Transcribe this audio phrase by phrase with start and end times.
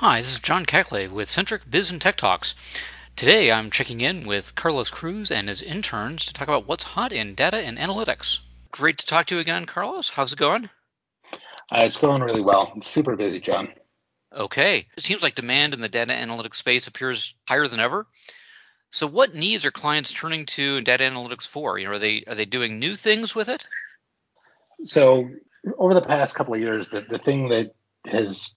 [0.00, 2.54] Hi, this is John Cackley with Centric Biz and Tech Talks.
[3.16, 7.12] Today I'm checking in with Carlos Cruz and his interns to talk about what's hot
[7.12, 8.38] in data and analytics.
[8.70, 10.08] Great to talk to you again, Carlos.
[10.08, 10.70] How's it going?
[11.70, 12.72] Uh, it's going really well.
[12.74, 13.68] I'm super busy, John.
[14.34, 14.86] Okay.
[14.96, 18.06] It seems like demand in the data analytics space appears higher than ever.
[18.90, 21.78] So what needs are clients turning to data analytics for?
[21.78, 23.66] You know, are they are they doing new things with it?
[24.82, 25.28] So
[25.76, 27.74] over the past couple of years, the, the thing that
[28.06, 28.54] has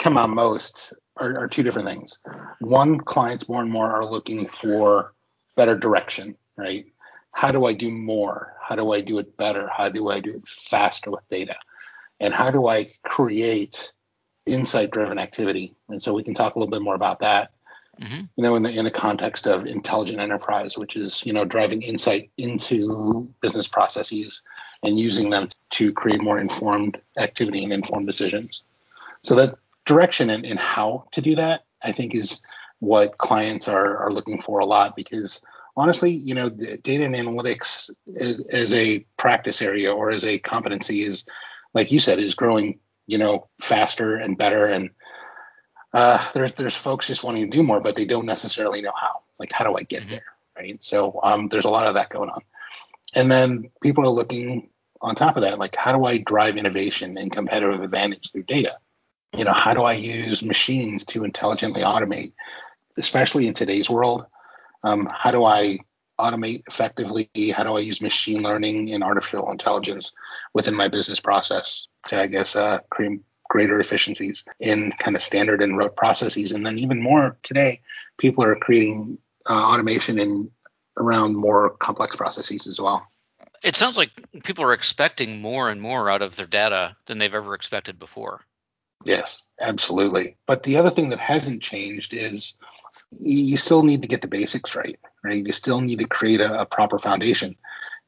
[0.00, 2.18] come out most are, are two different things.
[2.60, 5.12] One, clients more and more are looking for
[5.56, 6.86] better direction, right?
[7.32, 8.54] How do I do more?
[8.60, 9.68] How do I do it better?
[9.68, 11.54] How do I do it faster with data?
[12.18, 13.92] And how do I create
[14.46, 15.74] insight driven activity?
[15.88, 17.52] And so we can talk a little bit more about that.
[18.00, 18.20] Mm-hmm.
[18.36, 21.82] You know, in the in the context of intelligent enterprise, which is you know driving
[21.82, 24.42] insight into business processes
[24.82, 28.62] and using them to create more informed activity and informed decisions.
[29.22, 29.54] So that
[29.86, 32.42] direction and, and how to do that, I think, is
[32.80, 35.42] what clients are, are looking for a lot because
[35.76, 41.04] honestly, you know, data and analytics as, as a practice area or as a competency
[41.04, 41.24] is,
[41.74, 44.66] like you said, is growing, you know, faster and better.
[44.66, 44.90] And
[45.92, 49.22] uh, there's there's folks just wanting to do more, but they don't necessarily know how.
[49.38, 50.10] Like, how do I get mm-hmm.
[50.10, 50.24] there?
[50.56, 50.84] Right.
[50.84, 52.42] So um, there's a lot of that going on.
[53.14, 54.68] And then people are looking
[55.00, 58.76] on top of that, like, how do I drive innovation and competitive advantage through data?
[59.36, 62.32] You know how do i use machines to intelligently automate
[63.00, 64.26] especially in today's world?
[64.84, 65.78] Um, how do i
[66.18, 67.28] automate effectively?
[67.54, 70.12] How do i use machine learning and artificial intelligence
[70.54, 75.62] within my business process to i guess uh, create greater efficiencies in kind of standard
[75.62, 76.52] and rote processes?
[76.52, 77.80] And then even more today
[78.18, 80.50] people are creating uh, automation in
[80.98, 83.06] around more complex processes as well.
[83.62, 84.10] It sounds like
[84.42, 88.42] people are expecting more and more out of their data than they've ever expected before
[89.04, 90.36] Yes, absolutely.
[90.46, 92.56] But the other thing that hasn't changed is
[93.18, 95.46] you still need to get the basics right, right?
[95.46, 97.56] You still need to create a, a proper foundation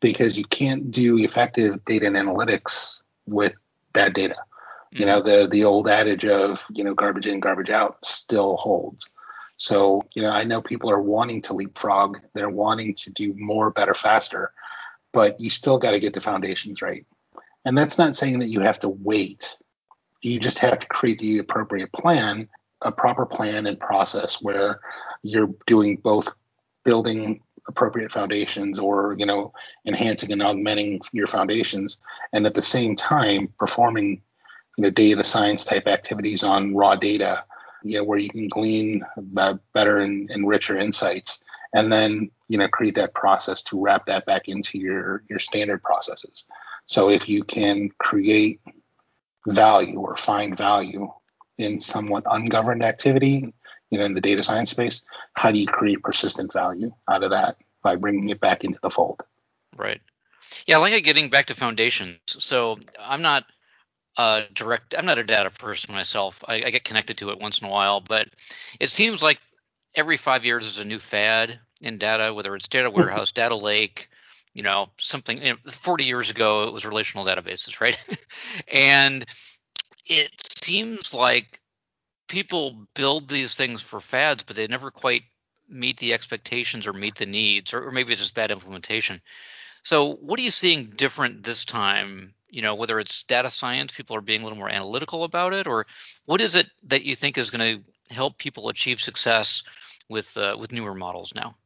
[0.01, 3.55] because you can't do effective data and analytics with
[3.93, 4.35] bad data.
[4.35, 5.01] Mm-hmm.
[5.01, 9.09] You know, the the old adage of, you know, garbage in, garbage out still holds.
[9.57, 13.71] So, you know, I know people are wanting to leapfrog, they're wanting to do more,
[13.71, 14.53] better, faster,
[15.13, 17.07] but you still got to get the foundations right.
[17.65, 19.57] And that's not saying that you have to wait
[20.23, 22.49] you just have to create the appropriate plan,
[22.83, 24.81] a proper plan and process where
[25.23, 26.29] you're doing both
[26.85, 29.53] building appropriate foundations or you know
[29.87, 31.99] enhancing and augmenting your foundations
[32.33, 34.21] and at the same time performing
[34.77, 37.45] you know data science type activities on raw data
[37.85, 39.01] you know where you can glean
[39.75, 41.41] better and, and richer insights
[41.73, 45.83] and then you know create that process to wrap that back into your your standard
[45.83, 46.45] processes.
[46.87, 48.61] So if you can create
[49.47, 51.11] value or find value
[51.59, 53.53] in somewhat ungoverned activity,
[53.91, 55.05] you know, in the data science space,
[55.35, 58.91] how do you create persistent value out of that by bringing it back into the
[58.91, 59.21] fold?
[59.77, 60.01] Right.
[60.67, 62.19] Yeah, I like getting back to foundations.
[62.27, 63.45] So I'm not
[64.19, 66.43] a direct, I'm not a data person myself.
[66.47, 68.29] I, I get connected to it once in a while, but
[68.81, 69.41] it seems like
[69.95, 74.09] every five years is a new fad in data, whether it's data warehouse, data lake,
[74.55, 78.03] you know something you know, 40 years ago it was relational databases right?
[78.73, 79.25] And
[80.07, 80.31] it
[80.63, 81.61] seems like
[82.29, 85.23] people build these things for fads but they never quite
[85.69, 89.21] meet the expectations or meet the needs or, or maybe it's just bad implementation.
[89.85, 94.15] So what are you seeing different this time you know whether it's data science people
[94.15, 95.87] are being a little more analytical about it or
[96.27, 99.63] what is it that you think is going to help people achieve success
[100.09, 101.57] with uh, with newer models now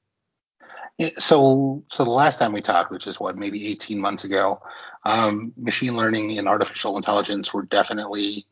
[1.19, 4.61] so, so the last time we talked, which is what maybe 18 months ago,
[5.05, 8.47] um, machine learning and artificial intelligence were definitely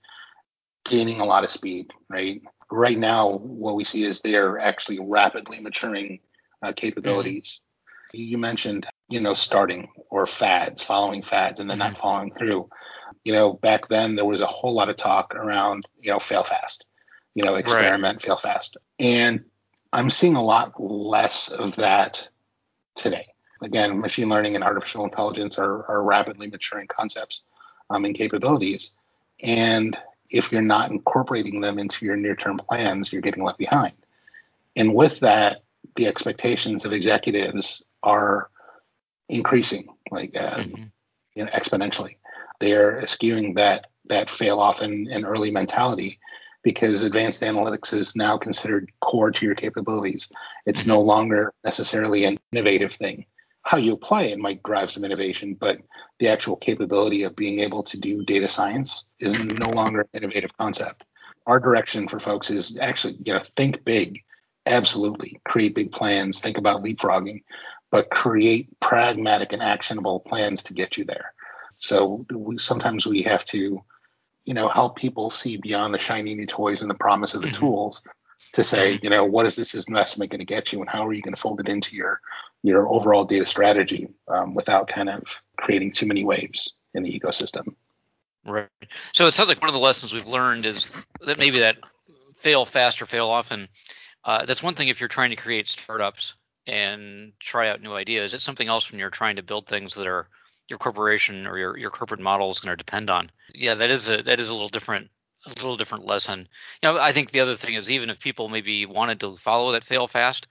[0.84, 1.90] gaining a lot of speed.
[2.08, 6.20] Right, right now, what we see is they're actually rapidly maturing
[6.62, 7.60] uh, capabilities.
[8.14, 8.20] Mm-hmm.
[8.20, 11.88] You mentioned, you know, starting or fads, following fads, and then mm-hmm.
[11.88, 12.68] not following through.
[13.24, 16.44] You know, back then there was a whole lot of talk around, you know, fail
[16.44, 16.86] fast.
[17.34, 18.22] You know, experiment, right.
[18.22, 19.44] fail fast, and
[19.92, 22.28] I'm seeing a lot less of that
[22.96, 23.26] today.
[23.62, 27.42] Again, machine learning and artificial intelligence are, are rapidly maturing concepts
[27.90, 28.92] um, and capabilities.
[29.42, 29.96] And
[30.30, 33.94] if you're not incorporating them into your near term plans, you're getting left behind.
[34.76, 35.62] And with that,
[35.96, 38.50] the expectations of executives are
[39.28, 40.84] increasing like uh, mm-hmm.
[41.34, 42.16] you know, exponentially.
[42.60, 46.18] They're skewing that that fail off and, and early mentality
[46.64, 50.28] because advanced analytics is now considered core to your capabilities.
[50.66, 50.90] It's mm-hmm.
[50.90, 53.26] no longer necessarily an innovative thing.
[53.62, 55.78] How you apply it might drive some innovation, but
[56.18, 60.56] the actual capability of being able to do data science is no longer an innovative
[60.58, 61.04] concept.
[61.46, 64.22] our direction for folks is actually, you know, think big,
[64.66, 67.42] absolutely, create big plans, think about leapfrogging,
[67.90, 71.32] but create pragmatic and actionable plans to get you there.
[71.78, 73.82] So we, sometimes we have to,
[74.44, 77.48] you know, help people see beyond the shiny new toys and the promise of the
[77.48, 77.58] mm-hmm.
[77.58, 78.02] tools
[78.52, 81.12] to say, you know, what is this investment going to get you, and how are
[81.12, 82.20] you going to fold it into your
[82.62, 85.22] your overall data strategy um, without kind of
[85.58, 87.74] creating too many waves in the ecosystem.
[88.46, 88.68] Right.
[89.12, 91.76] So it sounds like one of the lessons we've learned is that maybe that
[92.36, 93.68] fail fast or fail often.
[94.24, 96.34] Uh, that's one thing if you're trying to create startups
[96.66, 98.32] and try out new ideas.
[98.32, 100.28] It's something else when you're trying to build things that are
[100.68, 103.30] your corporation or your, your corporate model is going to depend on.
[103.54, 105.10] Yeah, that is a that is a little different
[105.46, 106.48] a little different lesson.
[106.82, 109.72] You know, I think the other thing is even if people maybe wanted to follow
[109.72, 110.48] that fail fast,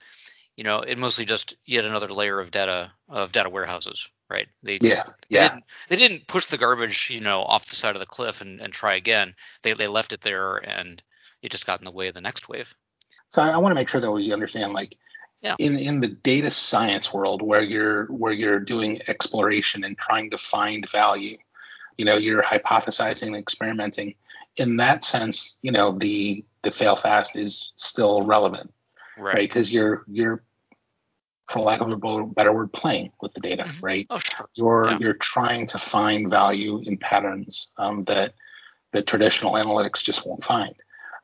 [0.56, 4.46] you know, it mostly just yet another layer of data of data warehouses, right?
[4.62, 5.48] They yeah, they yeah.
[5.48, 8.60] Didn't, they didn't push the garbage, you know, off the side of the cliff and,
[8.60, 9.34] and try again.
[9.62, 11.02] They they left it there, and
[11.42, 12.74] it just got in the way of the next wave.
[13.30, 14.96] So I, I want to make sure that we understand, like,
[15.44, 15.54] yeah.
[15.58, 20.38] in in the data science world, where you're where you're doing exploration and trying to
[20.38, 21.38] find value,
[21.98, 24.14] you know, you're hypothesizing and experimenting.
[24.56, 28.72] In that sense, you know, the the fail fast is still relevant
[29.16, 29.36] right?
[29.36, 29.74] Because right?
[29.74, 30.42] you're you're
[31.48, 33.84] for lack of a better word, playing with the data, mm-hmm.
[33.84, 34.06] right?
[34.10, 34.48] Oh, sure.
[34.54, 34.98] You're yeah.
[35.00, 38.34] you're trying to find value in patterns um, that
[38.92, 40.74] that traditional analytics just won't find.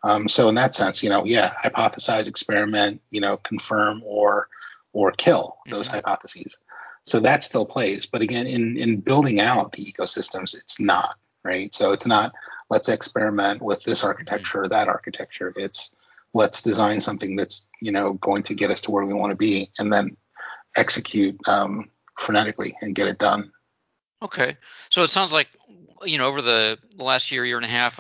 [0.02, 4.49] Um, so in that sense, you know, yeah, hypothesize, experiment, you know, confirm or
[4.93, 5.97] or kill those mm-hmm.
[5.97, 6.56] hypotheses.
[7.05, 11.75] So that still plays, but again, in in building out the ecosystems, it's not right.
[11.75, 12.32] So it's not
[12.70, 14.67] let's experiment with this architecture mm-hmm.
[14.67, 15.52] or that architecture.
[15.56, 15.94] It's
[16.35, 19.37] let's design something that's you know going to get us to where we want to
[19.37, 20.17] be and then
[20.76, 23.50] execute um, frenetically and get it done
[24.23, 24.56] okay
[24.88, 25.49] so it sounds like
[26.05, 27.99] you know over the last year year and a half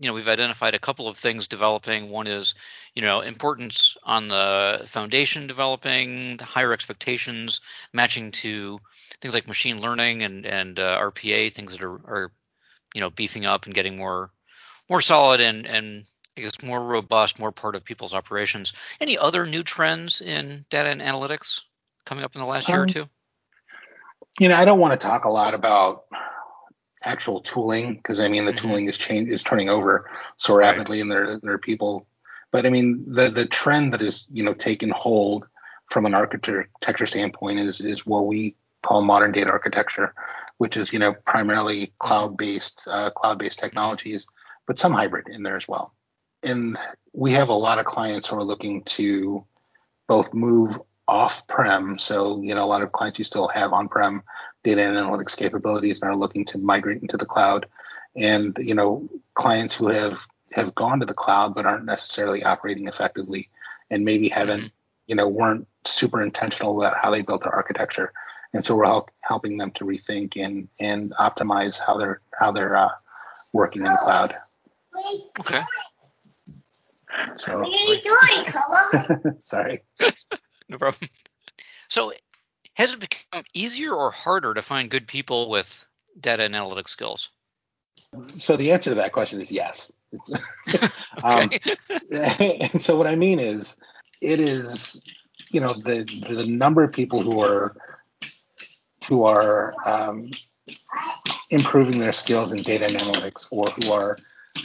[0.00, 2.54] you know we've identified a couple of things developing one is
[2.94, 7.60] you know importance on the foundation developing higher expectations
[7.92, 8.78] matching to
[9.20, 12.32] things like machine learning and and uh, rpa things that are, are
[12.94, 14.30] you know beefing up and getting more
[14.88, 16.04] more solid and and
[16.36, 18.72] I guess more robust, more part of people's operations.
[19.00, 21.62] Any other new trends in data and analytics
[22.04, 23.08] coming up in the last um, year or um, two?
[24.38, 26.04] You know, I don't want to talk a lot about
[27.04, 28.68] actual tooling because I mean the mm-hmm.
[28.68, 31.02] tooling is change is turning over so rapidly, right.
[31.02, 32.06] and there there are people.
[32.50, 35.46] But I mean the the trend that is you know taken hold
[35.90, 40.14] from an architecture standpoint is is what we call modern data architecture,
[40.58, 42.06] which is you know primarily mm-hmm.
[42.06, 44.26] cloud based uh, cloud based technologies,
[44.66, 45.94] but some hybrid in there as well
[46.42, 46.78] and
[47.12, 49.44] we have a lot of clients who are looking to
[50.06, 50.78] both move
[51.08, 51.98] off prem.
[51.98, 54.22] So, you know, a lot of clients you still have on prem
[54.62, 57.66] data and analytics capabilities and are looking to migrate into the cloud.
[58.16, 60.20] And, you know, clients who have
[60.52, 63.48] have gone to the cloud but aren't necessarily operating effectively
[63.90, 64.72] and maybe haven't,
[65.06, 68.12] you know, weren't super intentional about how they built their architecture.
[68.54, 72.76] And so we're help, helping them to rethink and and optimize how they're how they're
[72.76, 72.90] uh,
[73.52, 74.36] working in the cloud.
[75.40, 75.62] Okay.
[77.38, 79.36] So, what are you doing, Carlo?
[79.40, 79.82] Sorry.
[80.68, 81.08] no problem.
[81.90, 82.12] So,
[82.74, 85.86] has it become easier or harder to find good people with
[86.20, 87.30] data and analytics skills?
[88.36, 89.92] So the answer to that question is yes.
[91.24, 91.50] um,
[92.10, 93.78] and so what I mean is,
[94.20, 95.02] it is,
[95.50, 97.74] you know, the the number of people who are
[99.06, 100.30] who are um,
[101.50, 104.18] improving their skills in data and analytics, or who are,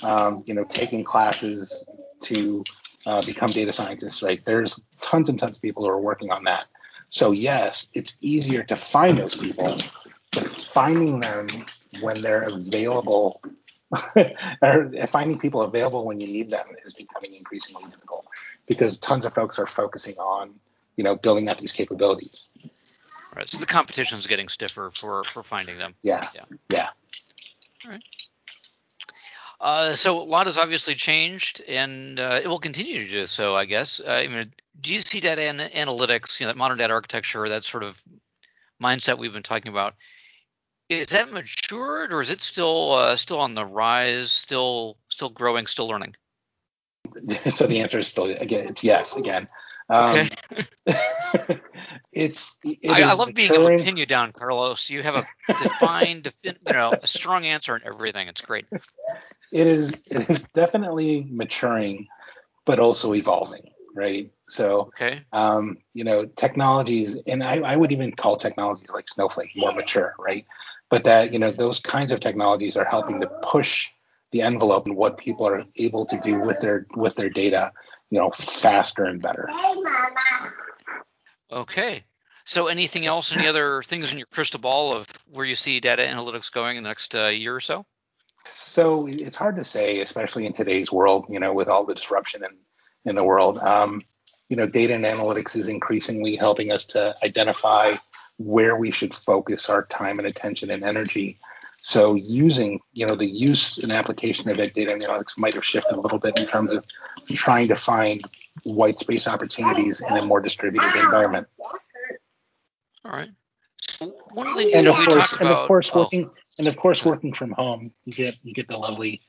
[0.03, 1.85] um, you know, taking classes
[2.21, 2.63] to
[3.05, 4.41] uh, become data scientists, right?
[4.45, 6.65] There's tons and tons of people who are working on that.
[7.09, 9.65] So yes, it's easier to find those people,
[10.31, 11.47] but finding them
[12.01, 13.41] when they're available,
[14.63, 18.25] or finding people available when you need them is becoming increasingly difficult
[18.67, 20.55] because tons of folks are focusing on,
[20.97, 22.47] you know, building out these capabilities.
[23.35, 23.47] Right.
[23.47, 25.95] So the competition is getting stiffer for for finding them.
[26.01, 26.21] Yeah.
[26.35, 26.45] Yeah.
[26.71, 26.87] Yeah.
[27.85, 28.03] All right.
[29.63, 33.55] Uh, so a lot has obviously changed, and uh, it will continue to do so,
[33.55, 34.01] I guess.
[34.01, 34.51] Uh, I mean,
[34.81, 38.03] do you see data and analytics, you know, that modern data architecture, that sort of
[38.83, 39.95] mindset we've been talking about?
[40.89, 45.65] Is that matured, or is it still uh, still on the rise, still still growing,
[45.65, 46.13] still learning?
[47.49, 49.47] So the answer is still again, it's yes again.
[49.89, 51.59] Um, okay.
[52.13, 52.57] it's.
[52.63, 54.89] It I, I, love being able to pin you down, Carlos.
[54.89, 55.27] You have a
[55.57, 58.27] defined, defin- you know, a strong answer in everything.
[58.27, 58.65] It's great.
[59.51, 60.01] It is.
[60.09, 62.07] It is definitely maturing,
[62.65, 63.69] but also evolving.
[63.95, 64.31] Right.
[64.49, 65.21] So, okay.
[65.33, 70.15] Um, you know, technologies, and I, I would even call technology like Snowflake more mature,
[70.17, 70.45] right?
[70.89, 73.89] But that you know, those kinds of technologies are helping to push
[74.31, 77.71] the envelope and what people are able to do with their with their data,
[78.09, 79.47] you know, faster and better.
[81.53, 82.03] Okay.
[82.45, 83.31] So, anything else?
[83.31, 86.83] Any other things in your crystal ball of where you see data analytics going in
[86.83, 87.85] the next uh, year or so?
[88.45, 91.25] So it's hard to say, especially in today's world.
[91.29, 92.51] You know, with all the disruption in
[93.05, 93.59] in the world.
[93.59, 94.01] Um,
[94.49, 97.95] you know, data and analytics is increasingly helping us to identify
[98.37, 101.39] where we should focus our time and attention and energy.
[101.83, 105.95] So using, you know, the use and application of that data analytics might have shifted
[105.95, 106.85] a little bit in terms of
[107.33, 108.21] trying to find
[108.63, 111.45] white space opportunities in a more distributed environment.
[113.03, 113.31] All right.
[113.81, 115.99] So one of the and of course, and of course, oh.
[115.99, 116.33] working oh.
[116.57, 119.19] and of course, working from home, you get you get the lovely,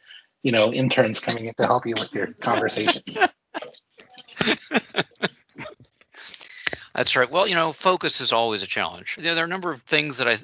[0.44, 3.18] you know, interns coming in to help you with your conversations.
[6.94, 7.28] That's right.
[7.28, 9.18] Well, you know, focus is always a challenge.
[9.20, 10.36] There, are a number of things that I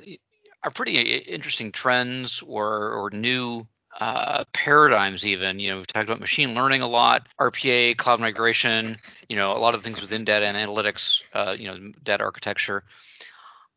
[0.63, 3.67] are pretty interesting trends or or new
[4.01, 5.27] uh, paradigms.
[5.27, 8.97] Even you know, we've talked about machine learning a lot, RPA, cloud migration.
[9.29, 11.23] You know, a lot of things within data and analytics.
[11.33, 12.85] Uh, you know, data architecture.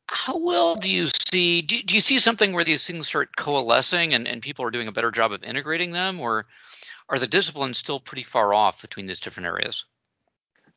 [0.08, 1.62] How well do you see?
[1.62, 4.88] Do, do you see something where these things start coalescing and, and people are doing
[4.88, 6.46] a better job of integrating them, or
[7.10, 9.86] are the disciplines still pretty far off between these different areas?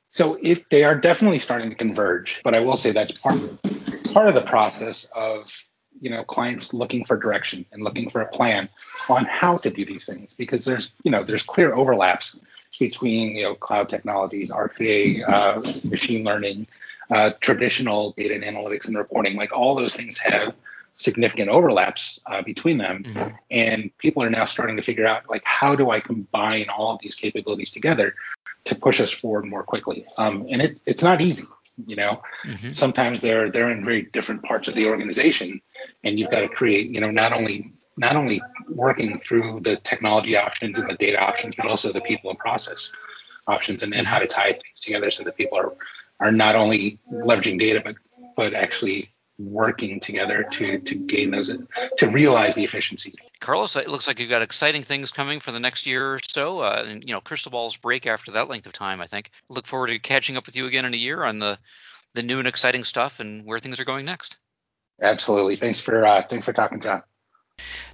[0.09, 3.59] So it, they are definitely starting to converge, but I will say that's part of,
[4.15, 5.53] part of the process of
[6.01, 8.69] you know clients looking for direction and looking for a plan
[9.09, 12.39] on how to do these things because there's you know there's clear overlaps
[12.79, 16.67] between you know cloud technologies, RPA, uh, machine learning,
[17.11, 19.37] uh, traditional data and analytics and reporting.
[19.37, 20.55] Like all those things have
[20.97, 23.35] significant overlaps uh, between them, mm-hmm.
[23.51, 27.01] and people are now starting to figure out like how do I combine all of
[27.03, 28.15] these capabilities together
[28.65, 30.05] to push us forward more quickly.
[30.19, 31.45] Um, and it, it's not easy.
[31.85, 32.71] You know, mm-hmm.
[32.73, 35.61] sometimes they're they're in very different parts of the organization,
[36.05, 36.95] and you've got to create.
[36.95, 41.55] You know, not only not only working through the technology options and the data options,
[41.57, 42.93] but also the people and process
[43.47, 45.75] options, and, and how to tie things together so that people are
[46.21, 47.97] are not only leveraging data, but
[48.37, 51.55] but actually working together to to gain those
[51.99, 53.21] to realize the efficiencies.
[53.41, 56.61] Carlos, it looks like you've got exciting things coming for the next year or so.
[56.61, 59.01] Uh, and you know, crystal balls break after that length of time.
[59.01, 59.31] I think.
[59.51, 61.59] Look forward to catching up with you again in a year on the
[62.15, 64.37] the new and exciting stuff and where things are going next.
[65.01, 65.57] Absolutely.
[65.57, 67.03] Thanks for uh, thanks for talking, John.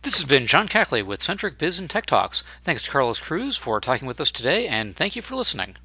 [0.02, 2.42] This has been John Cackley with Centric Biz and Tech Talks.
[2.62, 5.76] Thanks to Carlos Cruz for talking with us today, and thank you for listening.